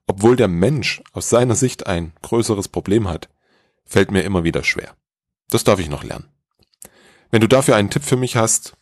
obwohl 0.06 0.36
der 0.36 0.48
Mensch 0.48 1.02
aus 1.12 1.30
seiner 1.30 1.56
Sicht 1.56 1.88
ein 1.88 2.14
größeres 2.22 2.68
Problem 2.68 3.08
hat, 3.08 3.30
fällt 3.86 4.12
mir 4.12 4.22
immer 4.22 4.44
wieder 4.44 4.64
schwer. 4.64 4.96
Das 5.50 5.64
darf 5.64 5.80
ich 5.80 5.90
noch 5.90 6.04
lernen. 6.04 6.30
Wenn 7.32 7.42
du 7.42 7.48
dafür 7.48 7.76
einen 7.76 7.90
Tipp 7.90 8.04
für 8.04 8.18
mich 8.18 8.36
hast, 8.36 8.74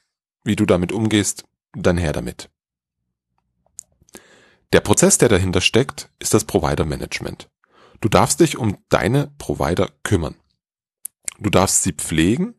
wie 0.43 0.55
du 0.55 0.65
damit 0.65 0.91
umgehst, 0.91 1.46
dann 1.74 1.98
her 1.98 2.12
damit. 2.12 2.50
Der 4.74 4.81
Prozess, 4.81 5.17
der 5.17 5.29
dahinter 5.29 5.62
steckt, 5.62 6.10
ist 6.20 6.34
das 6.34 6.46
Provider 6.46 6.86
Management. 6.86 7.50
Du 8.01 8.10
darfst 8.10 8.39
dich 8.39 8.58
um 8.58 8.77
deine 8.89 9.31
Provider 9.38 9.89
kümmern. 10.03 10.36
Du 11.39 11.50
darfst 11.50 11.84
sie 11.84 11.93
pflegen 11.93 12.55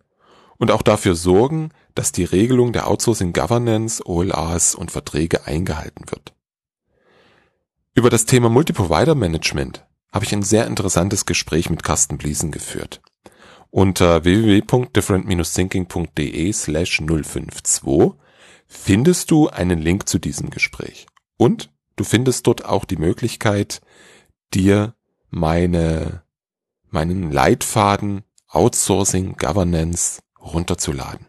und 0.56 0.70
auch 0.70 0.82
dafür 0.82 1.16
sorgen, 1.16 1.70
dass 1.94 2.12
die 2.12 2.24
Regelung 2.24 2.72
der 2.72 2.88
Outsourcing 2.88 3.32
Governance, 3.32 4.06
OLAs 4.06 4.74
und 4.74 4.90
Verträge 4.90 5.46
eingehalten 5.46 6.10
wird. 6.10 6.34
Über 7.94 8.08
das 8.08 8.24
Thema 8.24 8.48
Multi-Provider 8.48 9.14
Management 9.14 9.84
habe 10.12 10.24
ich 10.24 10.32
ein 10.32 10.42
sehr 10.42 10.66
interessantes 10.66 11.26
Gespräch 11.26 11.68
mit 11.68 11.82
Carsten 11.82 12.16
Bliesen 12.18 12.50
geführt. 12.50 13.02
Unter 13.70 14.24
www.different-thinking.de 14.24 16.52
slash 16.52 17.00
052 17.00 18.12
findest 18.66 19.30
du 19.30 19.48
einen 19.48 19.80
Link 19.80 20.08
zu 20.08 20.18
diesem 20.18 20.50
Gespräch. 20.50 21.06
Und 21.36 21.70
du 21.96 22.04
findest 22.04 22.46
dort 22.46 22.64
auch 22.64 22.84
die 22.84 22.96
Möglichkeit, 22.96 23.80
dir 24.54 24.94
meine, 25.32 26.22
meinen 26.90 27.32
Leitfaden 27.32 28.22
Outsourcing 28.48 29.36
Governance 29.36 30.20
runterzuladen. 30.38 31.26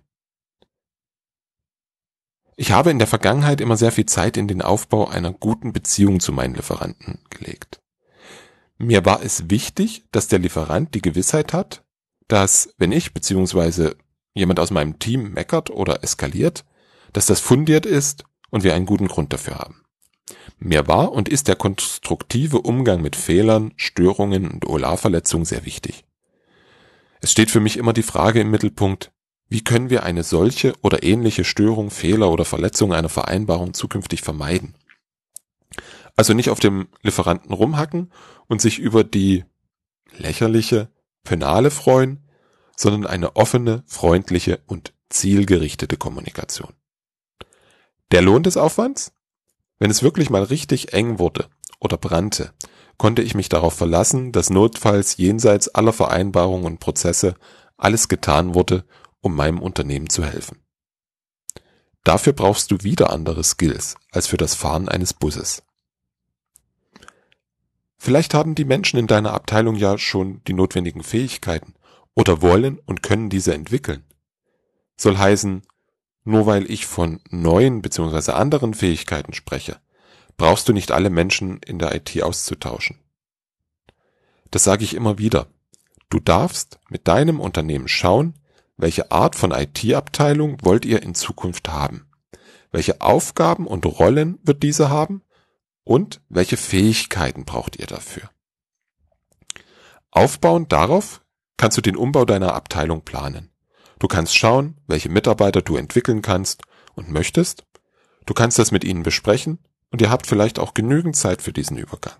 Ich 2.55 2.71
habe 2.71 2.91
in 2.91 2.99
der 2.99 3.07
Vergangenheit 3.07 3.61
immer 3.61 3.77
sehr 3.77 3.91
viel 3.91 4.05
Zeit 4.05 4.37
in 4.37 4.47
den 4.47 4.61
Aufbau 4.61 5.07
einer 5.07 5.31
guten 5.31 5.73
Beziehung 5.73 6.19
zu 6.19 6.31
meinen 6.33 6.53
Lieferanten 6.53 7.23
gelegt. 7.29 7.81
Mir 8.77 9.05
war 9.05 9.23
es 9.23 9.49
wichtig, 9.49 10.03
dass 10.11 10.27
der 10.27 10.39
Lieferant 10.39 10.93
die 10.93 11.01
Gewissheit 11.01 11.53
hat, 11.53 11.83
dass 12.27 12.73
wenn 12.77 12.91
ich 12.91 13.13
bzw. 13.13 13.95
jemand 14.33 14.59
aus 14.59 14.69
meinem 14.69 14.99
Team 14.99 15.31
meckert 15.31 15.69
oder 15.69 16.03
eskaliert, 16.03 16.65
dass 17.13 17.25
das 17.25 17.39
fundiert 17.39 17.85
ist 17.85 18.25
und 18.51 18.63
wir 18.63 18.75
einen 18.75 18.85
guten 18.85 19.07
Grund 19.07 19.31
dafür 19.31 19.59
haben. 19.59 19.82
Mir 20.59 20.87
war 20.87 21.11
und 21.11 21.29
ist 21.29 21.47
der 21.47 21.55
konstruktive 21.55 22.61
Umgang 22.61 23.01
mit 23.01 23.15
Fehlern, 23.15 23.73
Störungen 23.75 24.49
und 24.49 24.65
OLA-Verletzungen 24.65 25.45
sehr 25.45 25.65
wichtig. 25.65 26.05
Es 27.21 27.31
steht 27.31 27.51
für 27.51 27.59
mich 27.59 27.77
immer 27.77 27.93
die 27.93 28.03
Frage 28.03 28.41
im 28.41 28.51
Mittelpunkt, 28.51 29.11
wie 29.49 29.63
können 29.63 29.89
wir 29.89 30.03
eine 30.03 30.23
solche 30.23 30.73
oder 30.81 31.03
ähnliche 31.03 31.43
Störung, 31.43 31.91
Fehler 31.91 32.31
oder 32.31 32.45
Verletzung 32.45 32.93
einer 32.93 33.09
Vereinbarung 33.09 33.73
zukünftig 33.73 34.21
vermeiden? 34.21 34.75
Also 36.15 36.33
nicht 36.33 36.49
auf 36.49 36.59
dem 36.59 36.87
Lieferanten 37.01 37.53
rumhacken 37.53 38.11
und 38.47 38.61
sich 38.61 38.79
über 38.79 39.03
die 39.03 39.45
lächerliche 40.17 40.89
Penale 41.23 41.71
freuen, 41.71 42.27
sondern 42.75 43.05
eine 43.05 43.35
offene, 43.35 43.83
freundliche 43.87 44.61
und 44.67 44.93
zielgerichtete 45.09 45.97
Kommunikation. 45.97 46.73
Der 48.11 48.21
Lohn 48.21 48.43
des 48.43 48.57
Aufwands? 48.57 49.13
Wenn 49.79 49.91
es 49.91 50.03
wirklich 50.03 50.29
mal 50.29 50.43
richtig 50.43 50.93
eng 50.93 51.19
wurde 51.19 51.47
oder 51.79 51.97
brannte, 51.97 52.53
konnte 52.97 53.21
ich 53.21 53.35
mich 53.35 53.49
darauf 53.49 53.73
verlassen, 53.73 54.31
dass 54.31 54.49
notfalls 54.49 55.17
jenseits 55.17 55.67
aller 55.69 55.93
Vereinbarungen 55.93 56.65
und 56.65 56.79
Prozesse 56.79 57.35
alles 57.77 58.07
getan 58.07 58.53
wurde, 58.53 58.85
um 59.21 59.35
meinem 59.35 59.61
Unternehmen 59.61 60.09
zu 60.09 60.23
helfen. 60.23 60.59
Dafür 62.03 62.33
brauchst 62.33 62.71
du 62.71 62.83
wieder 62.83 63.11
andere 63.11 63.43
Skills 63.43 63.95
als 64.11 64.27
für 64.27 64.37
das 64.37 64.55
Fahren 64.55 64.89
eines 64.89 65.13
Busses. 65.13 65.63
Vielleicht 67.97 68.33
haben 68.33 68.55
die 68.55 68.65
Menschen 68.65 68.99
in 68.99 69.07
deiner 69.07 69.33
Abteilung 69.33 69.75
ja 69.75 69.97
schon 69.97 70.41
die 70.45 70.53
notwendigen 70.53 71.03
Fähigkeiten 71.03 71.73
oder 72.15 72.41
wollen 72.41 72.79
und 72.79 73.01
können 73.01 73.29
diese 73.29 73.53
entwickeln. 73.53 74.03
Soll 74.97 75.17
heißen, 75.17 75.63
nur 76.23 76.45
weil 76.45 76.69
ich 76.69 76.85
von 76.85 77.19
neuen 77.29 77.81
bzw. 77.81 78.31
anderen 78.31 78.73
Fähigkeiten 78.73 79.33
spreche, 79.33 79.79
brauchst 80.37 80.67
du 80.67 80.73
nicht 80.73 80.91
alle 80.91 81.09
Menschen 81.09 81.59
in 81.59 81.79
der 81.79 81.93
IT 81.95 82.21
auszutauschen. 82.21 82.99
Das 84.51 84.63
sage 84.63 84.83
ich 84.83 84.93
immer 84.93 85.17
wieder. 85.17 85.47
Du 86.09 86.19
darfst 86.19 86.79
mit 86.89 87.07
deinem 87.07 87.39
Unternehmen 87.39 87.87
schauen, 87.87 88.35
welche 88.77 89.11
Art 89.11 89.35
von 89.35 89.51
IT-Abteilung 89.51 90.57
wollt 90.61 90.85
ihr 90.85 91.01
in 91.03 91.15
Zukunft 91.15 91.69
haben? 91.69 92.07
Welche 92.71 93.01
Aufgaben 93.01 93.67
und 93.67 93.85
Rollen 93.85 94.39
wird 94.43 94.63
diese 94.63 94.89
haben? 94.89 95.23
Und 95.83 96.21
welche 96.29 96.57
Fähigkeiten 96.57 97.45
braucht 97.45 97.77
ihr 97.77 97.87
dafür? 97.87 98.29
Aufbauend 100.11 100.71
darauf 100.71 101.21
kannst 101.57 101.77
du 101.77 101.81
den 101.81 101.95
Umbau 101.95 102.25
deiner 102.25 102.53
Abteilung 102.53 103.03
planen. 103.03 103.52
Du 103.99 104.07
kannst 104.07 104.35
schauen, 104.35 104.77
welche 104.87 105.09
Mitarbeiter 105.09 105.61
du 105.61 105.77
entwickeln 105.77 106.21
kannst 106.21 106.61
und 106.95 107.09
möchtest. 107.09 107.65
Du 108.25 108.33
kannst 108.33 108.59
das 108.59 108.71
mit 108.71 108.83
ihnen 108.83 109.03
besprechen 109.03 109.59
und 109.91 110.01
ihr 110.01 110.09
habt 110.09 110.27
vielleicht 110.27 110.59
auch 110.59 110.73
genügend 110.73 111.15
Zeit 111.15 111.41
für 111.41 111.53
diesen 111.53 111.77
Übergang. 111.77 112.19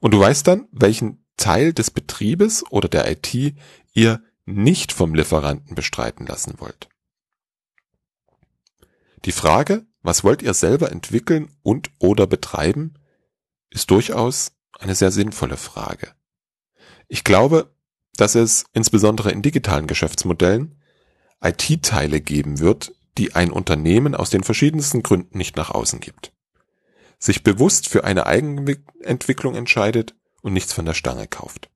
Und 0.00 0.12
du 0.12 0.20
weißt 0.20 0.46
dann, 0.46 0.68
welchen 0.70 1.24
Teil 1.36 1.72
des 1.72 1.90
Betriebes 1.90 2.64
oder 2.70 2.88
der 2.88 3.10
IT 3.10 3.56
ihr 3.92 4.22
nicht 4.44 4.92
vom 4.92 5.14
Lieferanten 5.14 5.74
bestreiten 5.74 6.26
lassen 6.26 6.54
wollt. 6.58 6.88
Die 9.24 9.32
Frage, 9.32 9.86
was 10.02 10.22
wollt 10.22 10.42
ihr 10.42 10.52
selber 10.52 10.92
entwickeln 10.92 11.50
und 11.62 11.90
oder 11.98 12.26
betreiben, 12.26 12.94
ist 13.70 13.90
durchaus 13.90 14.52
eine 14.78 14.94
sehr 14.94 15.10
sinnvolle 15.10 15.56
Frage. 15.56 16.14
Ich 17.08 17.24
glaube, 17.24 17.73
dass 18.16 18.34
es 18.34 18.64
insbesondere 18.72 19.30
in 19.30 19.42
digitalen 19.42 19.86
Geschäftsmodellen 19.86 20.80
IT-Teile 21.42 22.20
geben 22.20 22.60
wird, 22.60 22.92
die 23.18 23.34
ein 23.34 23.50
Unternehmen 23.50 24.14
aus 24.14 24.30
den 24.30 24.42
verschiedensten 24.42 25.02
Gründen 25.02 25.38
nicht 25.38 25.56
nach 25.56 25.70
außen 25.70 26.00
gibt, 26.00 26.32
sich 27.18 27.42
bewusst 27.42 27.88
für 27.88 28.04
eine 28.04 28.26
Eigenentwicklung 28.26 29.54
entscheidet 29.54 30.14
und 30.42 30.52
nichts 30.52 30.72
von 30.72 30.84
der 30.84 30.94
Stange 30.94 31.26
kauft. 31.26 31.70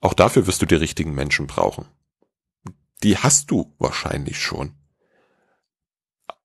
Auch 0.00 0.14
dafür 0.14 0.46
wirst 0.46 0.60
du 0.62 0.66
die 0.66 0.74
richtigen 0.74 1.14
Menschen 1.14 1.46
brauchen. 1.46 1.86
Die 3.02 3.16
hast 3.18 3.50
du 3.50 3.74
wahrscheinlich 3.78 4.38
schon. 4.38 4.74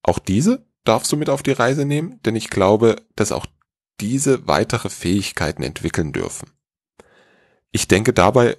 Auch 0.01 0.19
diese 0.19 0.65
darfst 0.83 1.11
du 1.11 1.17
mit 1.17 1.29
auf 1.29 1.43
die 1.43 1.51
Reise 1.51 1.85
nehmen, 1.85 2.21
denn 2.23 2.35
ich 2.35 2.49
glaube, 2.49 3.05
dass 3.15 3.31
auch 3.31 3.45
diese 3.99 4.47
weitere 4.47 4.89
Fähigkeiten 4.89 5.63
entwickeln 5.63 6.13
dürfen. 6.13 6.51
Ich 7.71 7.87
denke 7.87 8.13
dabei 8.13 8.57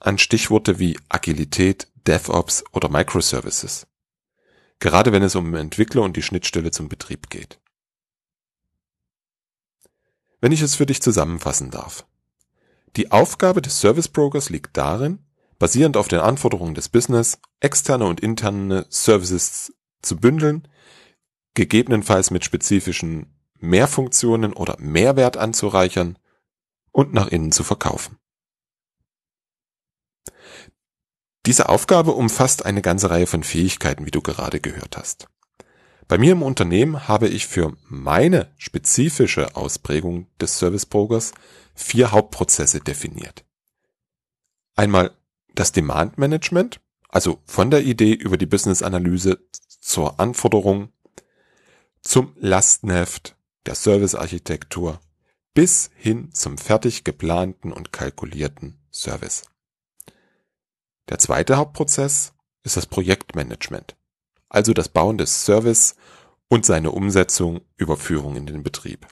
an 0.00 0.18
Stichworte 0.18 0.78
wie 0.78 0.98
Agilität, 1.08 1.88
DevOps 2.06 2.64
oder 2.72 2.88
Microservices. 2.88 3.86
Gerade 4.78 5.12
wenn 5.12 5.22
es 5.22 5.36
um 5.36 5.54
Entwickler 5.54 6.02
und 6.02 6.16
die 6.16 6.22
Schnittstelle 6.22 6.70
zum 6.70 6.88
Betrieb 6.88 7.30
geht. 7.30 7.60
Wenn 10.40 10.50
ich 10.50 10.62
es 10.62 10.74
für 10.74 10.86
dich 10.86 11.00
zusammenfassen 11.00 11.70
darf. 11.70 12.04
Die 12.96 13.12
Aufgabe 13.12 13.62
des 13.62 13.80
Service 13.80 14.08
Brokers 14.08 14.50
liegt 14.50 14.76
darin, 14.76 15.20
basierend 15.58 15.96
auf 15.96 16.08
den 16.08 16.18
Anforderungen 16.18 16.74
des 16.74 16.88
Business 16.88 17.38
externe 17.60 18.06
und 18.06 18.20
interne 18.20 18.86
Services 18.88 19.72
zu 20.02 20.16
bündeln, 20.16 20.66
gegebenenfalls 21.54 22.32
mit 22.32 22.44
spezifischen 22.44 23.38
Mehrfunktionen 23.60 24.52
oder 24.52 24.76
Mehrwert 24.80 25.36
anzureichern 25.36 26.18
und 26.90 27.14
nach 27.14 27.28
innen 27.28 27.52
zu 27.52 27.62
verkaufen. 27.62 28.18
Diese 31.46 31.68
Aufgabe 31.68 32.12
umfasst 32.12 32.64
eine 32.64 32.82
ganze 32.82 33.10
Reihe 33.10 33.26
von 33.26 33.42
Fähigkeiten, 33.42 34.06
wie 34.06 34.12
du 34.12 34.20
gerade 34.20 34.60
gehört 34.60 34.96
hast. 34.96 35.26
Bei 36.06 36.18
mir 36.18 36.32
im 36.32 36.42
Unternehmen 36.42 37.08
habe 37.08 37.28
ich 37.28 37.46
für 37.46 37.76
meine 37.88 38.52
spezifische 38.58 39.56
Ausprägung 39.56 40.26
des 40.40 40.58
Service 40.58 40.86
Brokers 40.86 41.32
vier 41.74 42.12
Hauptprozesse 42.12 42.80
definiert. 42.80 43.44
Einmal 44.76 45.12
das 45.54 45.72
Demand 45.72 46.18
Management, 46.18 46.80
also 47.08 47.40
von 47.46 47.70
der 47.70 47.82
Idee 47.82 48.12
über 48.12 48.36
die 48.36 48.46
Business 48.46 48.82
Analyse 48.82 49.40
zur 49.80 50.20
Anforderung, 50.20 50.90
zum 52.02 52.34
Lastenheft, 52.38 53.36
der 53.66 53.74
Servicearchitektur 53.74 55.00
bis 55.54 55.90
hin 55.94 56.32
zum 56.32 56.56
fertig 56.56 57.04
geplanten 57.04 57.72
und 57.72 57.92
kalkulierten 57.92 58.78
Service. 58.90 59.44
Der 61.08 61.18
zweite 61.18 61.56
Hauptprozess 61.56 62.32
ist 62.62 62.76
das 62.76 62.86
Projektmanagement, 62.86 63.96
also 64.48 64.72
das 64.72 64.88
Bauen 64.88 65.18
des 65.18 65.44
Service 65.44 65.96
und 66.48 66.64
seine 66.64 66.90
Umsetzung, 66.90 67.62
Überführung 67.76 68.36
in 68.36 68.46
den 68.46 68.62
Betrieb. 68.62 69.06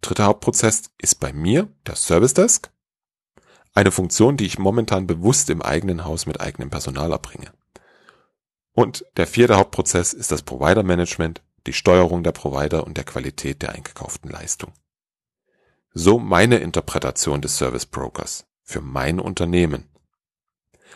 Dritter 0.00 0.26
Hauptprozess 0.26 0.90
ist 0.98 1.16
bei 1.20 1.32
mir 1.32 1.68
der 1.86 1.96
Service 1.96 2.34
Desk. 2.34 2.70
Eine 3.74 3.90
Funktion, 3.90 4.36
die 4.36 4.46
ich 4.46 4.58
momentan 4.58 5.06
bewusst 5.06 5.50
im 5.50 5.62
eigenen 5.62 6.04
Haus 6.04 6.26
mit 6.26 6.40
eigenem 6.40 6.70
Personal 6.70 7.12
erbringe. 7.12 7.52
Und 8.72 9.04
der 9.16 9.26
vierte 9.26 9.56
Hauptprozess 9.56 10.12
ist 10.12 10.30
das 10.30 10.42
Provider 10.42 10.82
Management, 10.82 11.42
die 11.66 11.72
Steuerung 11.72 12.22
der 12.22 12.32
Provider 12.32 12.86
und 12.86 12.96
der 12.96 13.04
Qualität 13.04 13.62
der 13.62 13.72
eingekauften 13.72 14.30
Leistung. 14.30 14.72
So 15.92 16.18
meine 16.18 16.58
Interpretation 16.58 17.40
des 17.40 17.56
Service 17.56 17.86
Brokers 17.86 18.46
für 18.62 18.80
mein 18.80 19.18
Unternehmen. 19.18 19.88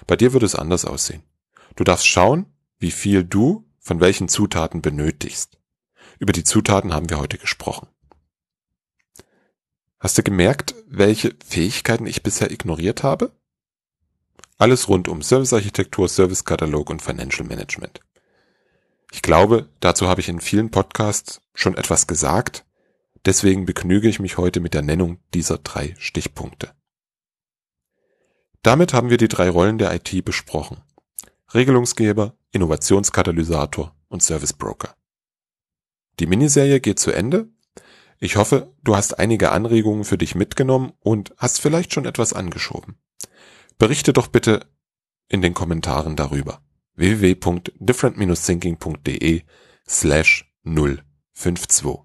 Bei 0.07 0.17
dir 0.17 0.33
würde 0.33 0.47
es 0.47 0.55
anders 0.55 0.85
aussehen. 0.85 1.23
Du 1.77 1.85
darfst 1.85 2.07
schauen, 2.07 2.47
wie 2.79 2.91
viel 2.91 3.25
du 3.25 3.69
von 3.79 4.01
welchen 4.01 4.29
Zutaten 4.29 4.83
benötigst. 4.83 5.59
Über 6.19 6.33
die 6.33 6.45
Zutaten 6.45 6.93
haben 6.93 7.11
wir 7.11 7.19
heute 7.19 7.39
gesprochen. 7.39 7.89
Hast 9.99 10.19
du 10.19 10.23
gemerkt, 10.23 10.75
welche 10.87 11.35
Fähigkeiten 11.45 12.07
ich 12.07 12.23
bisher 12.23 12.51
ignoriert 12.51 13.03
habe? 13.03 13.33
Alles 14.59 14.89
rund 14.89 15.09
um 15.09 15.23
Servicearchitektur, 15.23 16.09
Servicekatalog 16.09 16.91
und 16.91 17.03
Financial 17.03 17.47
Management. 17.47 18.01
Ich 19.13 19.23
glaube, 19.23 19.69
dazu 19.81 20.09
habe 20.09 20.21
ich 20.21 20.29
in 20.29 20.41
vielen 20.41 20.71
Podcasts 20.71 21.41
schon 21.55 21.77
etwas 21.77 22.07
gesagt, 22.07 22.65
deswegen 23.25 23.67
begnüge 23.67 24.09
ich 24.09 24.21
mich 24.21 24.39
heute 24.39 24.61
mit 24.61 24.75
der 24.75 24.83
Nennung 24.83 25.19
dieser 25.35 25.59
drei 25.59 25.95
Stichpunkte. 25.99 26.73
Damit 28.63 28.95
haben 28.95 29.11
wir 29.11 29.17
die 29.17 29.29
drei 29.29 29.51
Rollen 29.51 29.79
der 29.79 29.95
IT 29.95 30.25
besprochen. 30.25 30.79
Regelungsgeber, 31.53 32.35
Innovationskatalysator 32.53 33.95
und 34.09 34.23
Service 34.23 34.53
Broker. 34.53 34.95
Die 36.21 36.27
Miniserie 36.27 36.81
geht 36.81 36.99
zu 36.99 37.11
Ende 37.11 37.49
ich 38.25 38.37
hoffe, 38.37 38.73
du 38.85 38.95
hast 38.95 39.19
einige 39.19 39.51
Anregungen 39.51 40.05
für 40.05 40.17
dich 40.17 40.37
mitgenommen 40.37 40.93
und 41.01 41.35
hast 41.39 41.61
vielleicht 41.61 41.93
schon 41.93 42.05
etwas 42.05 42.33
angeschoben. 42.33 42.95
Berichte 43.79 44.13
doch 44.13 44.29
bitte 44.29 44.65
in 45.27 45.43
den 45.43 45.55
Kommentaren 45.55 46.15
darüber. 46.15 46.63
www.different-thinking.de 46.95 49.43
slash 49.89 50.55
052. 50.63 52.05